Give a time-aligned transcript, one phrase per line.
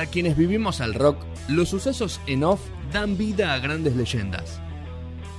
[0.00, 2.58] Para quienes vivimos al rock, los sucesos en off
[2.90, 4.58] dan vida a grandes leyendas.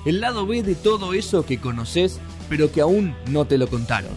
[0.05, 4.11] El lado B de todo eso que conoces, pero que aún no te lo contaron.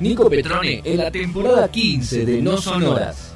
[0.00, 3.33] Nico Petrone en la temporada 15 de No Sonoras.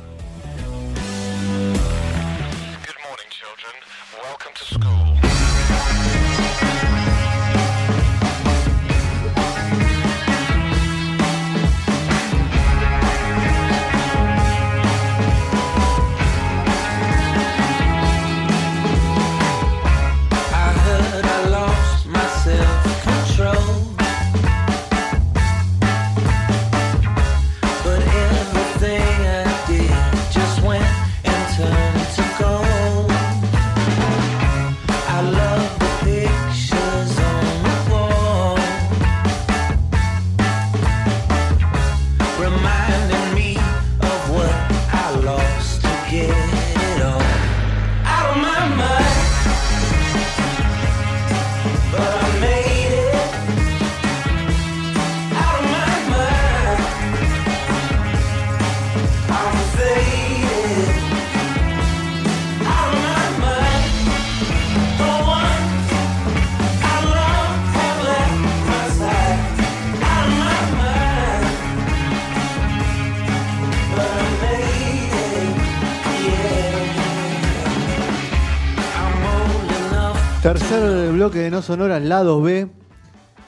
[80.49, 82.69] Tercer bloque de No Sonora, lado B,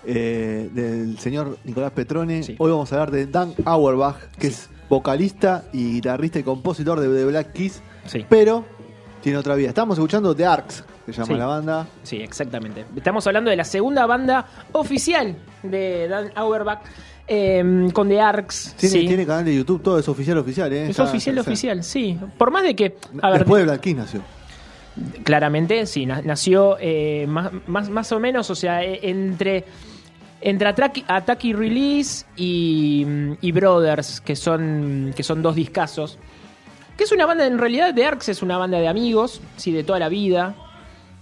[0.04, 2.42] eh, del señor Nicolás Petrone.
[2.58, 7.08] Hoy vamos a hablar de Dan Auerbach, que es vocalista y guitarrista y compositor de
[7.08, 7.80] The Black Keys,
[8.28, 8.66] pero
[9.22, 9.70] tiene otra vida.
[9.70, 11.88] Estamos escuchando The Arcs, que se llama la banda.
[12.02, 12.84] Sí, exactamente.
[12.94, 16.80] Estamos hablando de la segunda banda oficial de Dan Auerbach.
[17.26, 18.74] Em, con The Arcs.
[18.76, 20.90] Tiene, canal de YouTube, todo es oficial, oficial, ¿eh?
[20.90, 22.18] Es oficial, oficial, sí.
[22.36, 22.96] Por más de que.
[23.32, 24.39] Después de Black Keys nació.
[25.24, 29.64] Claramente, sí, nació eh, más, más, o menos, o sea, e, entre,
[30.40, 36.18] entre Attack, y Release y, Brothers, que son, que son dos discazos.
[36.96, 39.84] Que es una banda, en realidad, de Arcs es una banda de amigos, sí, de
[39.84, 40.54] toda la vida.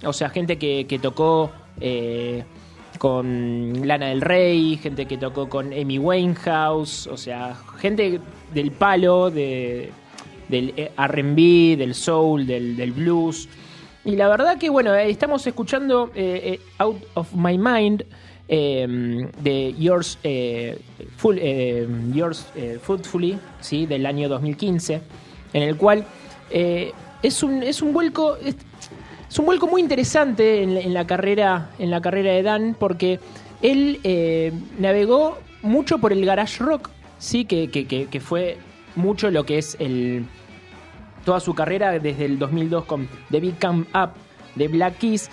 [0.04, 2.44] O sea, gente que, tocó eh,
[2.98, 8.20] con Lana del Rey, gente que tocó con Amy Winehouse, o sea, gente
[8.52, 9.92] del palo, de,
[10.48, 13.48] del RB, del soul, del, blues.
[14.04, 18.04] Y la verdad que, bueno, eh, estamos escuchando eh, eh, Out of My Mind
[18.48, 20.18] em, de Yours,
[21.16, 21.36] full,
[22.14, 22.46] Yours
[22.82, 23.86] Footfully, ¿sí?
[23.86, 25.00] del año 2015,
[25.52, 26.06] en el cual
[26.50, 28.36] es, un, es un vuelco...
[28.36, 33.20] Es, un vuelco muy interesante en, la carrera, en la carrera de Dan porque
[33.60, 34.00] él
[34.78, 36.88] navegó mucho por el garage rock,
[37.18, 38.56] sí, que, que fue
[38.98, 40.26] mucho lo que es el,
[41.24, 44.10] toda su carrera desde el 2002 con The Big Come Up
[44.54, 45.30] de Black Keys,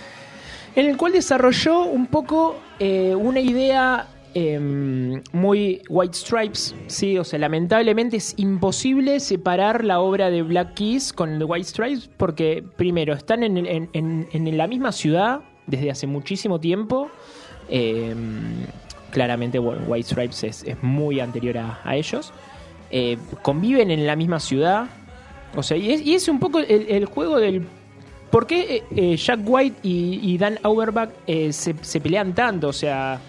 [0.76, 7.24] en el cual desarrolló un poco eh, una idea em, muy White Stripes, sí, o
[7.24, 12.64] sea, lamentablemente es imposible separar la obra de Black Keys con The White Stripes porque
[12.76, 17.10] primero están en, la misma ciudad desde hace muchísimo tiempo.
[17.70, 18.66] Em,
[19.16, 22.34] claramente, White Stripes es, muy anterior a, ellos.
[22.98, 24.88] Eh, conviven en la misma ciudad,
[25.54, 27.68] o sea, y es, un poco el, juego del
[28.30, 32.70] ¿Por qué eh, eh, Jack White y, Dan Auerbach eh, se, pelean tanto?
[32.70, 33.20] O sea,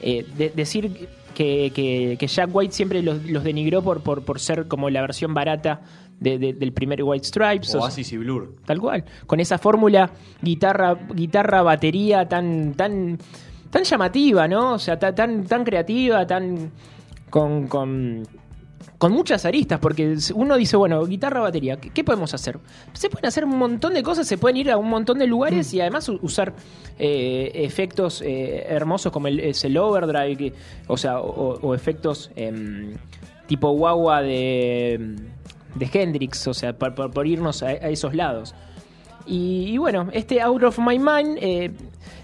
[0.00, 5.80] decir que, Jack White siempre los, denigró por, por, ser como la versión barata
[6.18, 7.74] del primer White Stripes.
[7.74, 8.56] Oasis y Blur.
[8.64, 9.04] Tal cual.
[9.26, 10.10] Con esa fórmula
[10.40, 13.18] guitarra, guitarra, batería tan, tan,
[13.70, 14.74] tan llamativa, ¿no?
[14.74, 16.70] O sea, tan, tan creativa, tan
[17.28, 18.26] con con
[19.00, 22.58] muchas aristas, porque uno dice, bueno, guitarra, batería, ¿qué, podemos hacer?
[22.94, 25.72] Se pueden hacer un montón de cosas, se pueden ir a un montón de lugares
[25.74, 26.54] y además usar
[26.98, 30.52] eh, efectos eh, hermosos como el, es el overdrive,
[30.86, 32.94] o sea, o, efectos em,
[33.46, 35.16] tipo guagua de,
[35.74, 38.54] de Hendrix, o sea, por, irnos a, esos lados.
[39.26, 41.72] Y, bueno, este Out of My Mind eh,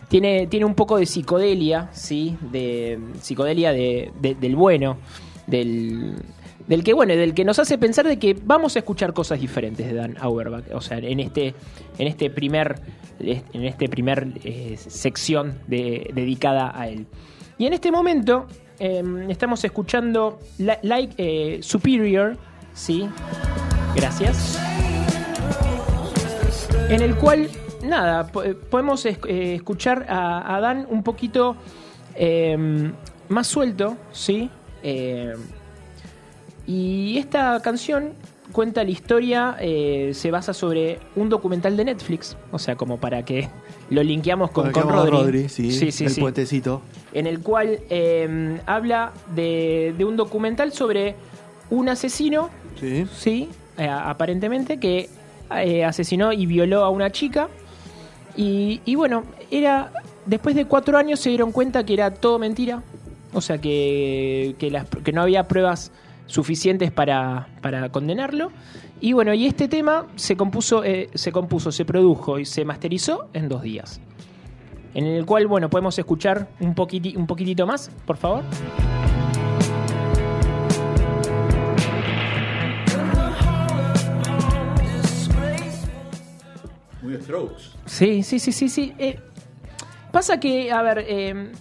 [0.09, 2.37] tiene, tiene un poco de psicodelia, ¿sí?
[2.53, 4.99] De psicodelia de, del bueno,
[5.47, 6.15] del
[6.67, 9.87] del que bueno, del que nos hace pensar de que vamos a escuchar cosas diferentes
[9.87, 11.55] de Dan Auerbach, o sea, en este
[11.99, 12.81] en este primer
[13.21, 17.07] en este primer eh, sección dedicada a él.
[17.59, 18.47] Y en este momento
[18.79, 22.37] em, estamos escuchando Like eh, Superior,
[22.73, 23.09] sí,
[23.95, 24.59] gracias,
[26.89, 27.49] en el cual
[27.85, 29.19] nada podemos eh,
[29.55, 31.57] escuchar a, Dan un poquito
[32.15, 32.93] em,
[33.29, 34.51] más suelto, sí.
[36.67, 38.13] Y esta canción
[38.53, 43.25] cuenta la historia, eh, se basa sobre un documental de Netflix, o sea, como para
[43.25, 43.49] que
[43.91, 45.49] lo linkeamos con, con Rodri.
[45.49, 46.83] sí, sí, sí, el puentecito.
[47.15, 51.15] En el cual eh, habla de, de un documental sobre
[51.71, 53.07] un asesino, Sí.
[53.15, 53.49] sí,
[53.79, 55.09] eh, aparentemente, que
[55.57, 57.49] eh, asesinó y violó a una chica.
[58.37, 59.93] Y, y bueno, era
[60.27, 62.83] después de cuatro años se dieron cuenta que era todo mentira.
[63.35, 65.91] O sea, que, que, las- que no había pruebas
[66.33, 68.51] suficientes para, para condenarlo.
[69.01, 73.29] Y bueno, y este tema se compuso, eh, se compuso, se produjo y se masterizó
[73.35, 74.01] en dos días.
[74.95, 78.43] En el cual, bueno, podemos escuchar un, poquiti- un poquitito más, por favor.
[87.03, 87.63] Muy Strokes.
[87.87, 88.95] Sí, sí, sí, sí, sí.
[88.99, 89.19] Eh,
[90.13, 91.53] pasa que, a ver, eh,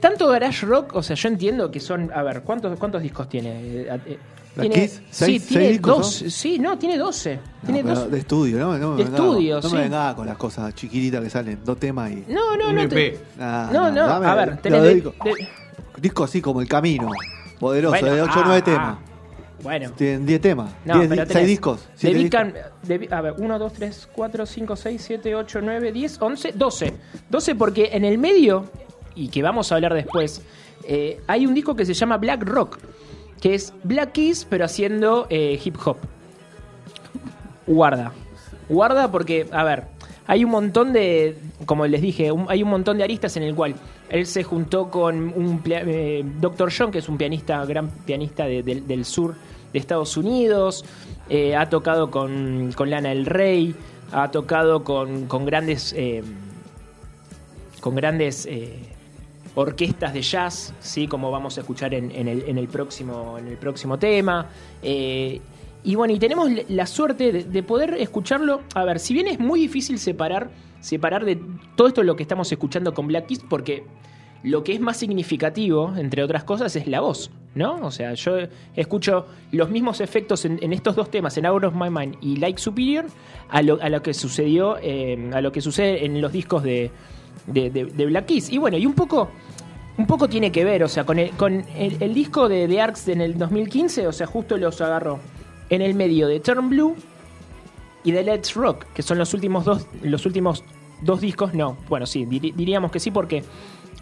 [0.00, 3.50] tanto Garage Rock, o sea, yo entiendo que son, a ver, ¿cuántos, cuántos discos tiene?
[3.60, 4.18] Eh, eh,
[4.56, 4.92] ¿La tiene Kiss?
[4.92, 6.30] sí, ¿Seis- tiene seis discos 12.
[6.30, 7.38] Sí, no, tiene 12.
[7.64, 8.10] Tiene No, pero 12.
[8.12, 8.78] de estudio, ¿no?
[8.78, 9.74] No De estudio, no sí.
[9.74, 12.24] me venga con las cosas chiquititas que salen, dos temas y.
[12.28, 12.88] No, no, no.
[12.88, 15.12] Te- Ah, no, no, dame- a ver, lo tenés de- de-
[16.00, 17.10] Disco así como El Camino,
[17.60, 18.64] poderoso, Bueno, de 8 o ah, 9 ah.
[18.64, 18.98] temas.
[19.62, 19.90] Bueno.
[19.96, 21.88] Tienen 10 temas, No, 10 pero di- tenés- 6 discos.
[21.94, 22.54] siete Dedican,
[23.10, 26.92] a ver, 1, 2, 3, 4, 5, 6, 7, 8, 9, 10, 11, 12.
[27.30, 28.70] 12 porque en el medio,
[29.16, 30.42] y que vamos a hablar después,
[30.84, 32.78] eh, hay un disco que se llama Black Rock,
[33.40, 35.96] que es Black Keys, pero haciendo eh, hip hop.
[37.66, 38.12] Guarda.
[38.68, 39.84] Guarda porque, a ver,
[40.26, 41.36] hay un montón de,
[41.66, 43.74] como les dije, hay un montón de aristas en el cual
[44.08, 46.72] él se juntó con un eh, Dr.
[46.76, 49.34] John, que es un pianista, gran pianista de- del- sur
[49.72, 50.84] de Estados Unidos,
[51.28, 53.74] eh, ha tocado con, con Lana del Rey,
[54.12, 55.94] ha tocado con, con grandes,
[57.80, 58.48] con grandes
[59.56, 64.46] orquestas de jazz, sí, como vamos a escuchar en, el, próximo, en el próximo tema.
[64.82, 65.40] Eh,
[65.82, 68.60] y bueno, y tenemos la- suerte de, de poder escucharlo.
[68.74, 70.50] A ver, si bien es muy difícil separar,
[70.80, 71.40] separar de
[71.74, 73.84] todo esto lo que estamos escuchando con Black Keys, porque
[74.42, 77.76] lo que es más significativo, entre otras cosas, es la voz, ¿no?
[77.82, 78.36] O sea, yo
[78.76, 82.58] escucho los mismos efectos en, estos dos temas, en Out of My Mind y Like
[82.60, 83.06] Superior,
[83.48, 86.90] a lo, a lo que sucedió, eh, a lo que sucede en los discos de,
[87.46, 88.50] de, de- de Black Keys.
[88.50, 89.30] Y bueno, y un poco,
[89.98, 93.08] un poco tiene que ver, o sea, con el, con el, disco de The Arcs
[93.08, 95.18] en el 2015, o sea, justo los agarró
[95.70, 96.96] en el medio de Turn Blue
[98.04, 100.64] y de Let's Rock, que son los últimos dos, los últimos
[101.02, 103.42] dos discos, no, bueno, sí, diríamos que sí, porque,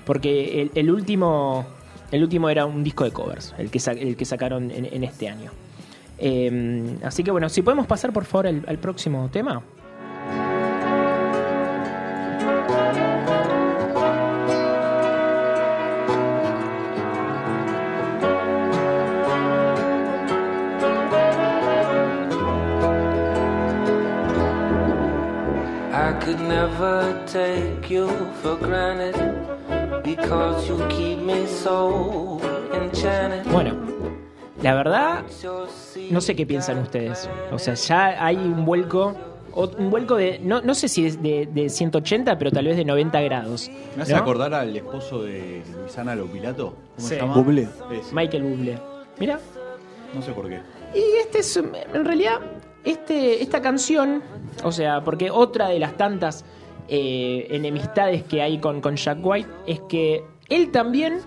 [0.05, 1.65] porque el, último,
[2.11, 5.51] el último era un disco de covers, el que, el que sacaron en, este año.
[6.19, 9.63] Eh, así que bueno, si podemos pasar por favor al próximo tema.
[26.69, 28.09] Never take you
[28.43, 29.15] for granted
[30.03, 32.41] because you keep me so
[32.73, 33.45] enchanted.
[33.53, 33.75] Bueno,
[34.63, 35.23] la verdad,
[36.11, 37.29] no sé qué piensan ustedes.
[37.53, 39.15] O sea, ya hay un vuelco,
[39.55, 42.85] un vuelco de, no, no sé si es de, de 180, pero tal vez de
[42.85, 43.71] 90 grados.
[43.97, 44.19] Me hace ¿no?
[44.21, 46.75] acordar al esposo de Luisana Lopilato.
[46.97, 47.15] ¿Cómo Sí.
[47.15, 47.45] se llama?
[48.13, 48.79] Michael Bublé.
[49.19, 49.39] Mira,
[50.15, 50.61] No sé por qué.
[50.95, 52.39] Y este es, en realidad,
[52.85, 54.23] este, esta canción,
[54.63, 56.45] o sea, porque otra de las tantas
[56.89, 61.21] eh, enemistades que hay con, con Jack White es que él también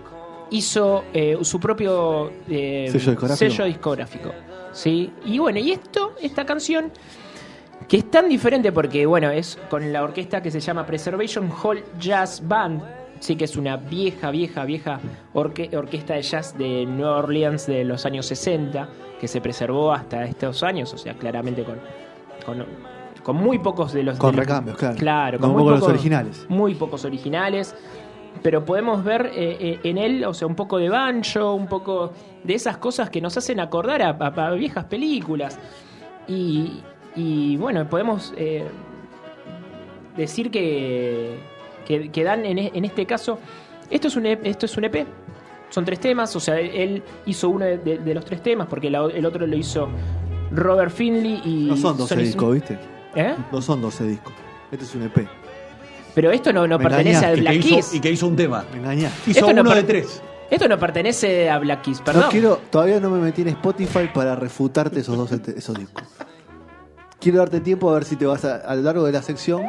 [0.51, 3.51] hizo eh, su propio eh, Sello discográfico.
[3.51, 4.31] sello discográfico,
[4.71, 5.11] ¿sí?
[5.25, 6.91] Y bueno, y esto, esta canción,
[7.87, 11.83] que es tan diferente porque, bueno, es con la orquesta que se llama Preservation Hall
[11.99, 12.83] Jazz Band,
[13.19, 14.99] sí que es una vieja, vieja, vieja
[15.33, 20.25] orque- orquesta de jazz de Nueva Orleans de los años 60, que se preservó hasta
[20.25, 21.79] estos años, o sea, claramente con,
[22.45, 22.65] con,
[23.23, 24.17] con muy pocos de los...
[24.17, 25.39] Con de recambios, claro.
[25.39, 26.45] Con muy pocos- originales.
[26.49, 27.75] Muy pocos originales.
[28.43, 32.11] Pero podemos ver eh, eh, en él, o sea, un poco de banjo, un poco
[32.43, 35.57] de esas cosas que nos hacen acordar a, a- a viejas películas.
[36.27, 36.81] Y,
[37.15, 38.67] y, bueno, podemos eh,
[40.15, 41.39] decir que,
[41.87, 43.39] que, que dan en, e- en este caso.
[43.89, 45.07] Esto es, un, E- esto es un EP.
[45.69, 48.89] Son tres temas, o sea, él hizo uno de, de- de los tres temas, porque
[48.89, 49.87] la- el otro lo hizo
[50.51, 51.65] Robert Finley y.
[51.69, 52.77] No son 12 Sonny discos, ¿viste?
[53.15, 53.35] ¿Eh?
[53.51, 54.33] No son 12 discos.
[54.71, 55.27] Este es un EP.
[56.13, 57.77] Pero esto no, no pertenece a Black que, Keys.
[57.87, 58.65] hizo, y que hizo un tema.
[58.71, 59.31] Me engañaste.
[59.31, 60.21] Hizo Esto no uno de per- tres.
[60.49, 62.23] Esto no pertenece a Black Keys, perdón.
[62.23, 66.03] No quiero, todavía no me metí en Spotify para refutarte esos dos esos discos.
[67.19, 69.63] Quiero darte tiempo a ver si te vas a, a lo largo de la sección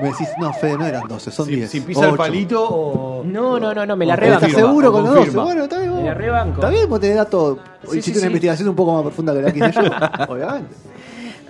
[0.00, 1.70] Me decís, no, Fede, no eran 12, son Si, 10.
[1.70, 3.22] si pisa el palito o.
[3.24, 4.40] No, no, no, no, me la ¿Estás rebanco.
[4.46, 5.20] Confirma, seguro con los 12?
[5.20, 5.44] confirma.
[5.44, 5.90] Bueno, está bien.
[5.90, 6.54] Me vos- la rebanco.
[6.54, 7.58] Está bien, vos tenés datos.
[7.82, 8.26] Sí, Hiciste sí, una sí.
[8.26, 9.82] investigación un poco más profunda que la que hice yo,
[10.34, 10.74] obviamente.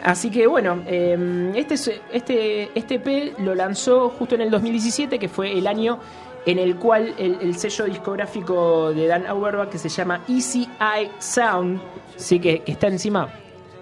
[0.02, 5.18] Así que bueno, eh, este, es- este, este EP lo lanzó justo en el 2017,
[5.18, 5.98] que fue el año
[6.44, 11.10] en el cual el, el sello discográfico de Dan Auerbach, que se llama Easy Eye
[11.18, 11.80] Sound,
[12.16, 13.28] sí que, que está encima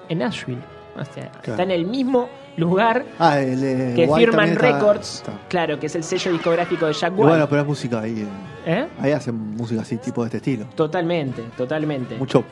[0.08, 0.62] en Nashville.
[0.96, 5.32] O sea, está en el mismo lugar Ah, el que White Firman está- Records, está.
[5.48, 7.28] claro, que es el sello discográfico de Jack Y White.
[7.28, 8.20] bueno, pero es música ahí.
[8.20, 8.26] eh.
[8.66, 8.88] ¿Eh?
[9.00, 10.66] Ahí hacen música así, tipo de este estilo.
[10.74, 12.16] Totalmente, totalmente.
[12.18, 12.44] Mucho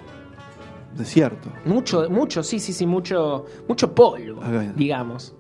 [0.97, 1.49] desierto.
[1.65, 4.43] Mucho, mucho, sí, sí, sí, mucho, mucho polvo,
[4.75, 5.35] digamos.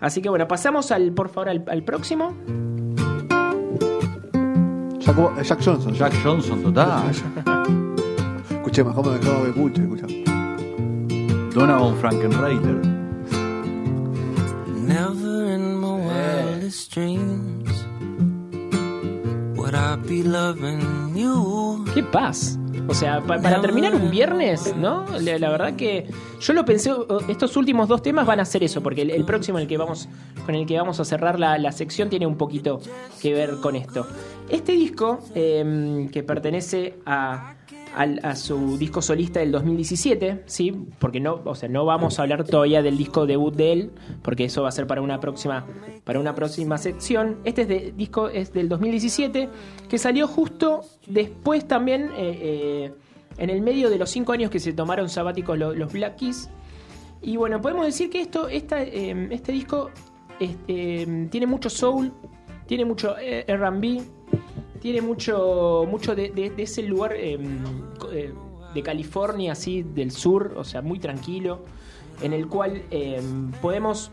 [0.00, 2.34] Así que bueno, pasamos al, por favor, al, al próximo.
[4.98, 5.94] Jack, eh, Jack Johnson.
[5.94, 7.02] Jack Johnson, total.
[8.50, 10.06] Escuché, mejor me mejor me escuche, escucha.
[11.54, 12.95] Donovan Frankenreiter.
[14.86, 17.70] Never in my wildest dreams
[19.56, 21.84] would I be loving you.
[21.94, 22.58] ¡Qué paz!
[22.88, 25.04] O sea, pa- para terminar un viernes, ¿no?
[25.20, 26.06] La, la verdad que
[26.40, 26.92] yo lo pensé,
[27.28, 29.76] estos últimos dos temas van a ser eso, porque el, el próximo en el que
[29.76, 30.08] vamos,
[30.44, 32.80] con el que vamos a cerrar la, la sección tiene un poquito
[33.20, 34.06] que ver con esto.
[34.48, 37.54] Este disco, eh, que pertenece a,
[37.96, 40.70] a su disco solista del 2017, ¿sí?
[40.98, 43.90] Porque no, o sea, no vamos a hablar todavía del disco debut de él,
[44.22, 45.66] porque eso va a ser para una próxima,
[46.04, 47.38] para una próxima sección.
[47.44, 49.48] Este es de, disco es del 2017,
[49.88, 52.94] que salió justo después también, eh, eh,
[53.38, 56.50] en el medio de los cinco años que se tomaron sabáticos lo- los, Black Keys.
[57.22, 59.90] Y bueno, podemos decir que esto, esta, eh, este disco
[60.38, 62.12] este, tiene mucho soul,
[62.66, 64.02] tiene mucho RB,
[64.80, 67.14] tiene mucho, mucho de, ese lugar
[68.74, 71.60] de California, así del sur, o sea, muy tranquilo,
[72.22, 73.20] en el cual eh,
[73.62, 74.10] podemos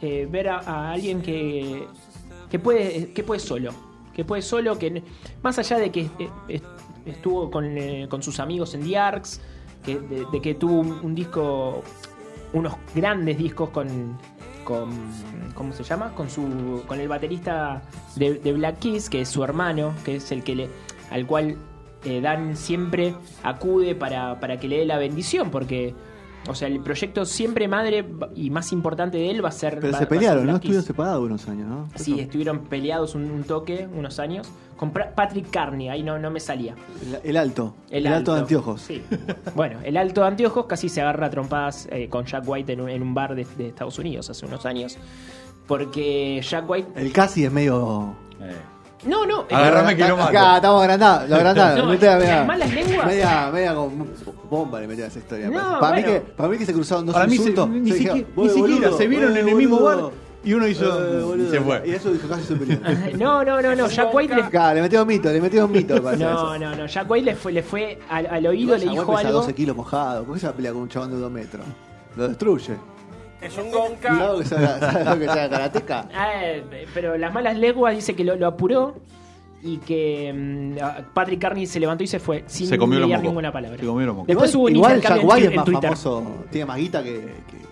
[0.00, 1.86] eh, ver a, alguien que,
[2.50, 3.72] que, puede, que puede solo,
[4.14, 5.02] que puede solo, que
[5.42, 6.08] más allá de que
[6.48, 6.64] est-
[7.04, 9.40] estuvo con, eh, con sus amigos en The Arcs,
[9.86, 11.82] de, que tuvo un, un disco,
[12.52, 14.18] unos grandes discos con,
[14.64, 14.90] con
[15.54, 16.12] ¿cómo se llama?
[16.14, 17.82] Con su con el baterista
[18.16, 20.68] de, de Black Keys, que es su hermano, que es el que le
[21.12, 21.56] al cual
[22.06, 25.94] eh, Dan siempre acude para, para que le dé la bendición, porque
[26.48, 29.92] o sea, el proyecto siempre madre y más importante de él va a ser Pero
[29.92, 30.54] va- se pelearon, ¿no?
[30.54, 31.88] Estuvieron separados unos años, ¿no?
[31.96, 36.38] Sí, estuvieron peleados un, un toque, unos años, con Patrick Carney, ahí no, no me
[36.38, 36.76] salía.
[37.02, 37.74] El, el alto.
[37.90, 38.80] El, alto de anteojos.
[38.82, 39.02] Sí.
[39.56, 42.80] Bueno, el alto de anteojos casi se agarra a trompadas eh, con Jack White en
[42.82, 44.98] un, en un bar de, de Estados Unidos hace unos años.
[45.66, 46.88] Porque Jack White.
[46.94, 48.14] El casi es medio.
[48.40, 48.54] Eh,
[49.04, 49.44] No, no.
[49.50, 50.56] Agarrame que lo Acá mato.
[50.56, 51.78] estamos agrandados, lo agrandaron.
[51.86, 53.06] No, las media, malas lenguas.
[53.06, 53.74] Media,
[54.50, 55.48] bomba le metía esa historia.
[55.50, 58.26] No, para, mí que, para mí que se cruzaron dos Para mí se- ni, dijeron,
[58.36, 60.02] ni "Ué, siquiera se vieron en el mismo boludo".
[60.10, 60.12] bar
[60.44, 61.34] y uno hizo.
[61.34, 61.82] Eh, y se fue.
[61.84, 62.96] Y eso dijo casi pelearon.
[63.18, 63.86] No, no, no, no.
[63.88, 64.42] Jack White le.
[64.44, 65.94] Acá, le metió mito, le metió mito.
[65.94, 66.86] me parece No, no, no.
[66.86, 69.32] Jack White le fue, le fue al, al oído, le dijo algo.
[69.32, 70.24] 12 kilos mojado.
[70.24, 71.66] ¿Por qué se va a pelear con un chabón de 2 metros?
[72.16, 72.76] Lo destruye.
[73.40, 74.08] Es un gonca.
[74.16, 76.08] ¿Sabes lo que sea- sabes lo que sea karateca?
[76.14, 78.96] Ah, eh, pero las malas lenguas dice que lo, lo apuró
[79.62, 83.52] y que a- Patrick Carney se levantó y se fue sin Se comió mediar ninguna
[83.52, 83.78] palabra.
[83.78, 84.24] Se comió.
[84.26, 85.82] Después igual hubo un igual intercambio Jack en es más Twitter.
[85.82, 86.44] famoso.
[86.50, 87.12] Tiene más guita que,
[87.50, 87.65] que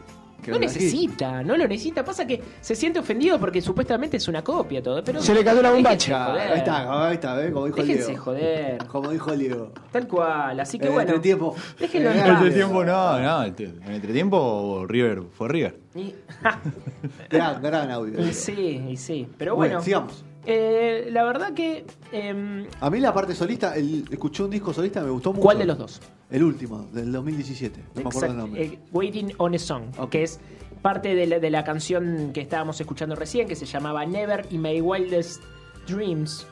[0.53, 2.05] No necesita, no lo necesita.
[2.05, 5.03] Pasa que se siente ofendido porque supuestamente es una copia todo.
[5.05, 6.33] Pero Se le cayó la bombacha.
[6.35, 7.53] Ahí está, ahí está, ¿ves?
[7.53, 8.25] Como dijo el Déjense Diego.
[8.25, 8.79] joder.
[8.87, 9.73] Como dijo el Diego.
[9.93, 10.61] Tal cual.
[10.61, 11.09] Así que En el bueno.
[11.11, 11.57] entretiempo.
[11.79, 13.45] Déjenlo en En En el entretiempo no, no.
[13.45, 13.55] En
[13.87, 15.79] el entretiempo River fue River.
[15.95, 16.15] Y-
[17.31, 18.21] Gran, gran audio.
[18.21, 19.29] y sí, y sí.
[19.39, 19.85] Pero Bueno, bueno.
[19.85, 20.25] sigamos.
[20.47, 21.85] Eh, la verdad que.
[22.13, 25.43] em, A mí la parte solista, el, escuché un disco solista, me gustó mucho.
[25.43, 26.01] ¿Cuál de los dos?
[26.31, 27.81] El último, del 2017.
[27.95, 28.63] No me acuerdo el nombre.
[28.65, 30.41] eh, Waiting on a Song, que es
[30.83, 34.61] parte de la, de la canción que estábamos escuchando recién, que se llamaba Never in
[34.63, 35.43] My Wildest
[35.87, 36.47] Dreams.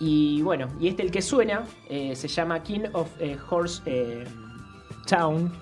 [0.00, 4.24] Y bueno, y este el que suena eh, se llama King of eh, Horse eh,
[5.06, 5.52] Town,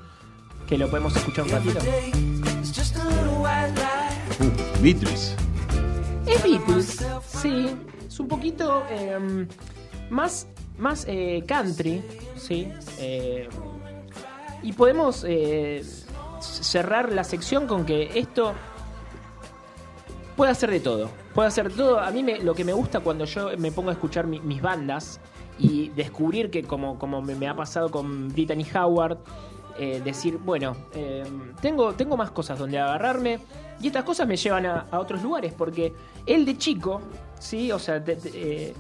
[0.67, 1.79] que lo podemos escuchar un ratito.
[2.61, 4.47] It's just a little white lie.
[4.47, 5.35] Uh, Beatles.
[6.35, 9.47] Es Beatles, sí, es un poquito eh,
[10.11, 10.47] más,
[10.79, 12.03] más eh, country,
[12.37, 12.69] sí.
[12.99, 13.49] eh,
[14.63, 15.85] y podemos eh,
[16.41, 18.53] cerrar la sección con que esto
[20.37, 21.11] puede hacer de todo.
[21.35, 21.99] Puede hacer todo.
[22.01, 24.63] A mí me- lo que me gusta cuando yo me pongo a escuchar mi- mis
[24.63, 25.21] bandas
[25.59, 29.19] y descubrir que como, como me, me ha pasado con Brittany Howard,
[29.79, 31.25] eh, decir, bueno, eh,
[31.61, 33.41] tengo, tengo más cosas donde agarrarme
[33.81, 35.93] y estas cosas me llevan a, otros lugares porque
[36.27, 37.01] él de chico,
[37.39, 38.75] sí, o sea, eh,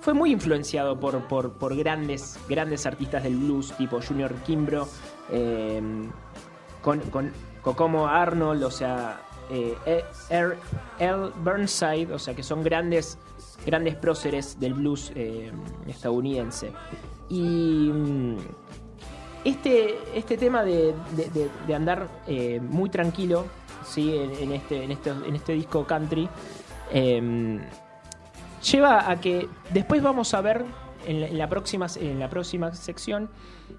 [0.00, 4.88] fue muy influenciado por, por, grandes, grandes artistas del blues tipo Junior Kimbrough,
[5.30, 5.80] eh,
[6.82, 7.00] con,
[7.62, 9.20] con Arnold, o sea,
[9.50, 10.56] E- Er-
[10.98, 13.18] Earl Burnside, o sea que son grandes,
[13.66, 15.12] grandes próceres del blues
[15.86, 16.72] estadounidense.
[17.28, 18.36] Y mm,
[19.44, 23.46] este, este tema de, de- de- de andar eh, muy tranquilo
[23.84, 24.14] ¿sí?
[24.16, 26.28] en, en este, en, este, en este disco country
[26.92, 27.58] eh,
[28.70, 30.64] lleva a que después vamos a ver
[31.06, 33.30] en la, en la próxima, en la próxima sección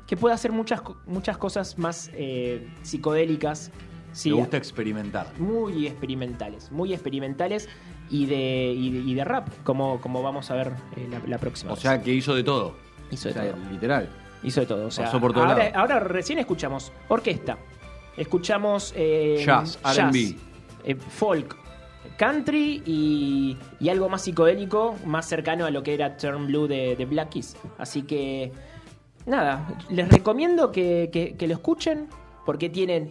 [0.08, 3.72] que puede hacer muchas, muchas cosas más eh, psicodélicas.
[4.12, 5.28] sí, Me gusta experimentar.
[5.38, 7.70] muy experimentales, muy experimentales
[8.10, 11.38] y de, y de, y de rap, como, como vamos a ver eh, la, la
[11.38, 11.72] próxima.
[11.72, 11.84] O vez.
[11.84, 12.76] sea, que hizo de todo.
[13.12, 13.72] hizo de O sea, todo.
[13.72, 14.10] literal.
[14.44, 14.88] Hizo de todo.
[14.88, 17.58] O sea, Pasó por todos ahora, recién escuchamos orquesta,
[18.18, 20.36] escuchamos eh, Jazz, R&B.
[20.84, 21.56] eh, folk,
[22.18, 26.96] country y, y algo más psicodélico, más cercano a lo que era Turn Blue de,
[26.96, 27.56] de Black Keys.
[27.78, 28.52] Así que,
[29.26, 32.08] nada, les recomiendo que, que- que lo escuchen
[32.46, 33.10] porque tienen,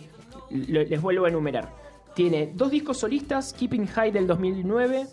[0.50, 1.72] lo- les vuelvo a enumerar,
[2.14, 5.06] tiene dos discos solistas, Keeping High del 2009,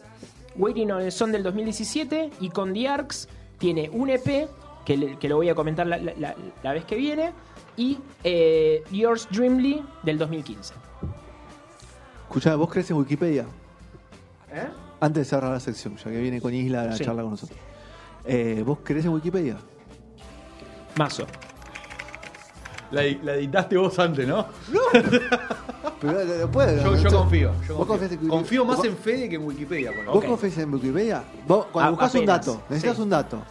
[0.56, 4.48] Waiting on the Sun del 2017 y con The Arcs tiene un EP
[4.88, 7.34] que, le- que lo voy a comentar la, la- vez que viene
[7.76, 10.74] y eh, Yours Dreamly del 2015.
[12.24, 13.46] Escuchá, ¿vos crees en Wikipedia?
[14.50, 14.66] ¿Eh?
[15.02, 17.04] Antes de cerrar la sección, ya que viene con Isla a la Sí.
[17.04, 17.60] charla con nosotros.
[18.24, 19.58] Eh, ¿Vos crees en Wikipedia?
[20.96, 21.28] Mazo.
[22.92, 24.46] La, la editaste vos antes, ¿no?
[26.00, 26.82] Pero eh, después.
[26.82, 27.52] Yo, yo confío.
[27.68, 27.88] yo ¿Vos confío.
[27.88, 29.92] confías en- Confío más vos- en Fede que en Wikipedia.
[30.06, 31.24] lo- ¿Vos confías en Wikipedia?
[31.46, 33.02] Vos, cuando A- buscas un dato, necesitas sí.
[33.02, 33.44] un dato.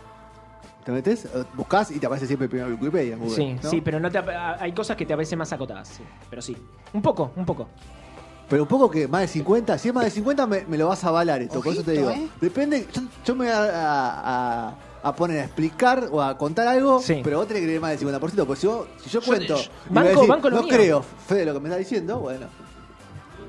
[0.86, 1.24] ¿Te metes?
[1.24, 3.16] Eh, Buscás y te aparece siempre primero Wikipedia.
[3.16, 3.68] Google, Sí, ¿no?
[3.70, 5.88] sí, pero no te, hay cosas que te aparecen más acotadas.
[5.88, 6.56] sí, pero sí.
[6.92, 7.68] Un poco, un poco.
[8.48, 10.86] Pero un poco que más de 50, si es más de 50 me, me lo
[10.86, 12.10] vas a avalar esto, por eso te digo.
[12.10, 12.28] ¿eh?
[12.40, 17.00] Depende, yo, yo me voy a, a- a poner a explicar o a contar algo,
[17.00, 17.20] Sí.
[17.24, 19.70] pero vos tenés que creer más del 50%, porque si, vos- si yo cuento, yo-
[19.90, 20.72] banco- decís, banco lo no mío.
[20.74, 22.46] creo, Fede, lo que me está diciendo, bueno.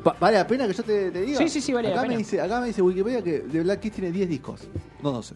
[0.08, 1.38] Va- ¿Vale la pena que yo te, te diga?
[1.38, 2.14] Sí, sí, sí, vale la acá pena.
[2.14, 4.62] Me dice, acá me dice Wikipedia que The Black Keys tiene 10 discos,
[5.04, 5.36] no 12.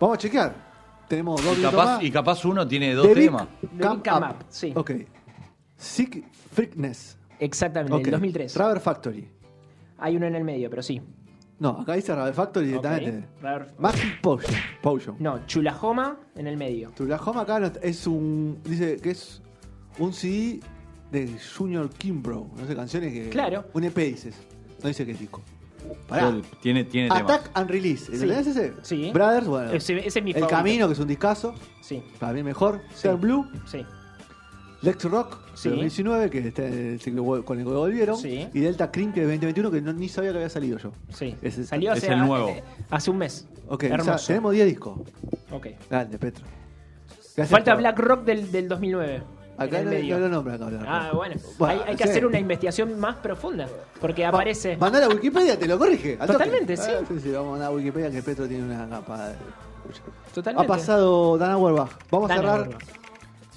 [0.00, 0.54] Vamos a chequear.
[1.08, 2.02] Tenemos dos Y capaz, más.
[2.02, 3.48] y capaz uno tiene dos The temas.
[3.62, 4.72] Big Come Up, sí.
[4.76, 4.90] Ok.
[5.76, 7.16] Sick Freakness.
[7.40, 8.56] Exactamente, el 2003.
[8.56, 9.28] Rubber Factory.
[9.98, 11.00] Hay uno en el medio, pero sí.
[11.60, 13.18] No, acá dice Rubber Factory directamente.
[13.18, 14.54] Ok, Rubber- Magic Potion.
[14.82, 15.16] Potion.
[15.18, 16.90] No, Chulahoma en el medio.
[16.90, 18.60] Tulahoma acá no- es un.
[18.64, 19.40] Dice que es
[19.98, 20.60] un CD
[21.10, 22.52] de Junior Kimbrough.
[22.56, 23.30] No sé, canciones que.
[23.30, 23.64] Claro.
[23.72, 24.36] Un EP dices.
[24.82, 25.42] No dice qué disco.
[26.08, 26.34] Pará.
[26.60, 27.22] Tiene, tiene temas.
[27.22, 28.06] Attack and Release.
[28.06, 28.12] Sí.
[28.14, 28.72] ¿Entendés ese?
[28.82, 29.10] Sí.
[29.12, 29.72] Brothers, bueno.
[29.72, 30.56] Ese- ese es mi El favorito.
[30.56, 31.54] Camino, que es un discazo.
[31.80, 32.80] Sí, Para mí mejor.
[32.90, 32.94] Sí.
[32.96, 33.46] Star Blue.
[33.66, 33.84] sí.
[34.80, 35.70] Lex Rock, Sí.
[35.70, 38.16] de 2019, que este, el ciclo con el que volvieron.
[38.16, 38.46] Sí.
[38.54, 40.92] Y Delta Cream, que es de 2021, que no, ni sabía que había salido yo.
[41.12, 41.34] Sí.
[41.64, 42.48] Salió es hace, el nuevo.
[42.50, 43.48] hace- hace un mes.
[43.66, 44.26] Ok, o sea, Hermoso.
[44.28, 45.00] tenemos 10 discos.
[45.50, 45.66] Ok.
[45.90, 46.44] Grande, Petro.
[47.36, 49.22] Gracias Falta por- Black Rock del, del 2009.
[49.58, 50.14] Acá en no, el medio.
[50.18, 50.66] no lo nombra acá.
[50.66, 51.34] Black Ah, bueno.
[51.60, 52.10] Hay, hay que sí.
[52.10, 53.68] hacer una investigación más profunda.
[54.00, 54.76] Porque aparece.
[54.76, 56.12] Mandar a Wikipedia, te lo corrige.
[56.20, 56.32] al toque.
[56.32, 56.90] Totalmente, sí.
[56.90, 59.28] Ah, sí, sí, vamos a mandar a Wikipedia que Petro tiene una capa.
[59.30, 59.34] de-
[60.34, 60.64] Totalmente.
[60.72, 61.90] Ha pasado Dan Auerbach.
[62.10, 62.68] Vamos a cerrar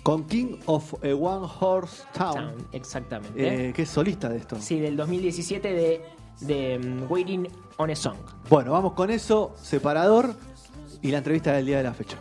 [0.03, 3.69] con King of One Horse Town, Town, Exactamente.
[3.69, 4.55] eh, que es solista de esto.
[4.59, 6.01] Sí, del 2017 de,
[6.39, 8.15] de mm, Waiting on a Song.
[8.49, 10.33] Bueno, vamos con eso, separador
[11.03, 12.17] y la entrevista del día de la fecha.